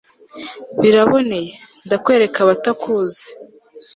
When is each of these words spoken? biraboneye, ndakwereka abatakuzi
biraboneye, 0.81 1.53
ndakwereka 1.85 2.37
abatakuzi 2.41 3.25